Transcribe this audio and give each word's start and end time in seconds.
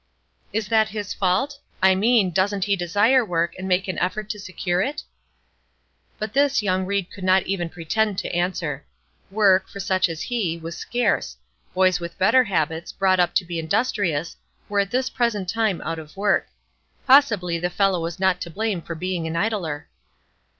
"Is 0.51 0.67
that 0.69 0.89
his 0.89 1.13
fault? 1.13 1.59
I 1.79 1.93
mean, 1.93 2.31
doesn't 2.31 2.63
he 2.65 2.75
desire 2.75 3.23
work, 3.23 3.53
and 3.59 3.67
make 3.67 3.87
an 3.87 3.99
effort 3.99 4.31
to 4.31 4.39
secure 4.39 4.81
it?" 4.81 5.03
But 6.17 6.33
this 6.33 6.63
young 6.63 6.87
Ried 6.87 7.11
could 7.11 7.23
not 7.23 7.43
even 7.43 7.69
pretend 7.69 8.17
to 8.17 8.35
answer. 8.35 8.83
Work, 9.29 9.69
for 9.69 9.79
such 9.79 10.09
as 10.09 10.23
he, 10.23 10.57
was 10.57 10.75
scarce; 10.75 11.37
boys 11.75 11.99
with 11.99 12.17
better 12.17 12.45
habits, 12.45 12.91
brought 12.91 13.19
up 13.19 13.35
to 13.35 13.45
be 13.45 13.59
industrious, 13.59 14.35
were 14.67 14.79
at 14.79 14.89
this 14.89 15.07
present 15.11 15.47
time 15.47 15.81
out 15.81 15.99
of 15.99 16.17
work. 16.17 16.47
Possibly 17.05 17.59
the 17.59 17.69
fellow 17.69 17.99
was 18.01 18.19
not 18.19 18.41
to 18.41 18.49
blame 18.49 18.81
for 18.81 18.95
being 18.95 19.27
an 19.27 19.35
idler. 19.35 19.87